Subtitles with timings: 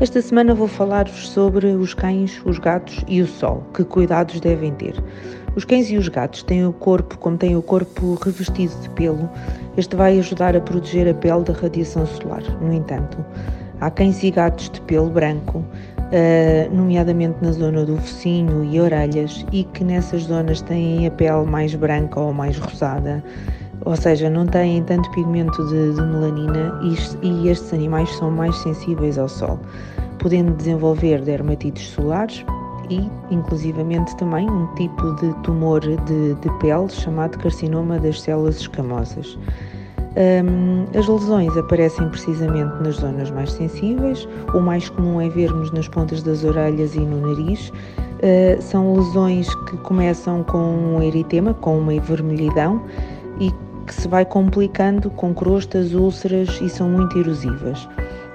[0.00, 4.72] Esta semana vou falar-vos sobre os cães, os gatos e o sol, que cuidados devem
[4.74, 4.94] ter.
[5.56, 9.28] Os cães e os gatos têm o corpo, como têm o corpo revestido de pelo,
[9.76, 12.44] este vai ajudar a proteger a pele da radiação solar.
[12.60, 13.18] No entanto,
[13.80, 15.64] há cães e gatos de pelo branco,
[16.08, 21.44] Uh, nomeadamente na zona do focinho e orelhas, e que nessas zonas têm a pele
[21.44, 23.22] mais branca ou mais rosada,
[23.84, 28.56] ou seja, não têm tanto pigmento de, de melanina e, e, estes animais são mais
[28.56, 29.58] sensíveis ao sol,
[30.18, 32.44] podendo desenvolver dermatites solares
[32.90, 39.38] e, inclusivamente, também um tipo de tumor de, de pele chamado carcinoma das células escamosas.
[40.16, 45.86] Um, as lesões aparecem precisamente nas zonas mais sensíveis, o mais comum é vermos nas
[45.86, 47.68] pontas das orelhas e no nariz.
[47.68, 52.82] Uh, são lesões que começam com um eritema, com uma vermelhidão
[53.38, 53.52] e
[53.88, 57.88] que se vai complicando com crostas, úlceras e são muito erosivas.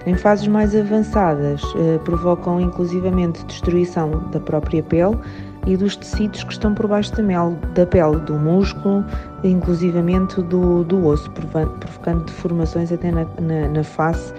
[0.06, 5.18] Em fases mais avançadas, eh, provocam inclusivamente destruição da própria pele
[5.66, 9.06] e dos tecidos que estão por baixo da, mel, da pele, do músculo,
[9.44, 14.34] inclusivamente do, do osso, provocando deformações até na, na, na face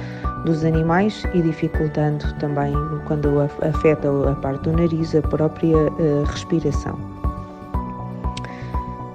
[0.44, 2.74] dos animais e dificultando também,
[3.06, 7.23] quando afeta a parte do nariz, a própria uh, respiração.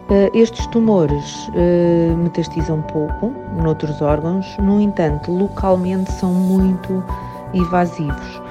[0.09, 7.03] Uh, estes tumores uh, metastizam pouco noutros órgãos, no entanto, localmente são muito
[7.53, 8.41] invasivos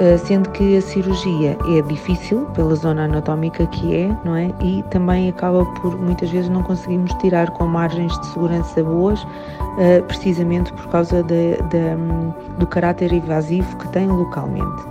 [0.00, 4.50] eh, sendo que a cirurgia é difícil pela zona anatómica que é, não é?
[4.62, 9.26] E também acaba por muitas vezes não conseguimos tirar com margens de segurança boas,
[9.78, 14.82] eh, precisamente por causa de, de, do caráter invasivo que tem localmente.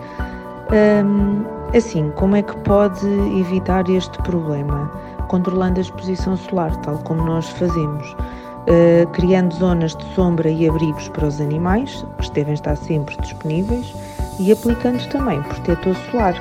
[1.75, 3.07] Assim, como é que pode
[3.39, 4.91] evitar este problema?
[5.29, 8.15] Controlando a exposição solar, tal como nós fazemos.
[8.67, 13.93] Uh, criando zonas de sombra e abrigos para os animais, que devem estar sempre disponíveis,
[14.39, 16.33] e aplicando também protetor solar,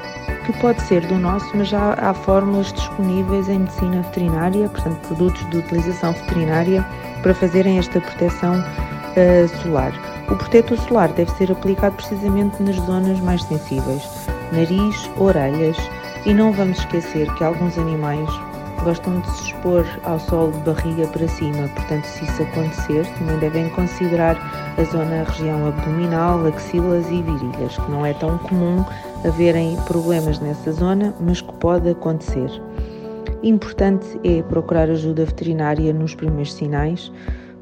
[0.44, 5.50] que pode ser do nosso, mas já há fórmulas disponíveis em medicina veterinária, portanto, produtos
[5.50, 6.84] de utilização veterinária
[7.22, 9.93] para fazerem esta proteção uh, solar.
[10.31, 14.03] O protetor solar deve ser aplicado precisamente nas zonas mais sensíveis,
[14.50, 15.76] nariz, orelhas,
[16.25, 18.28] e não vamos esquecer que alguns animais
[18.88, 23.38] gostam de se expor ao sol de barriga para cima, portanto, se isso acontecer, também
[23.38, 24.34] devem considerar
[24.78, 28.82] a zona, a região abdominal, axilas e virilhas, que não é tão comum
[29.26, 32.50] haverem problemas nessa zona, mas que pode acontecer.
[33.43, 37.12] Importante é procurar ajuda veterinária nos primeiros sinais,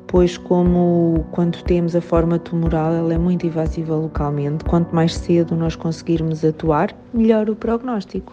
[0.07, 4.65] pois como quando temos a forma tumoral, ela é muito invasiva localmente.
[4.65, 8.33] Quanto mais cedo nós conseguirmos atuar, melhor o prognóstico.